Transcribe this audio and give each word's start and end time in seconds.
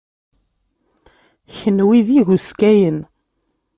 Kenwi 1.55 1.99
d 2.07 2.07
ihuskayen. 2.19 2.99